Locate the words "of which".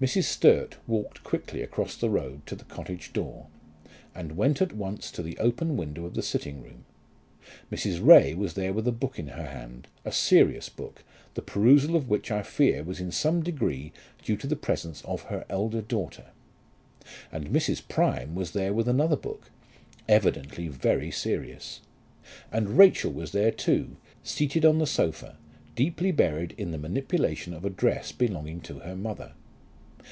11.96-12.30